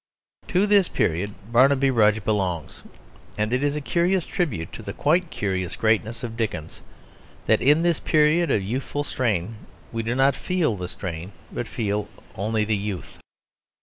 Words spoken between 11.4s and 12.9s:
but feel only the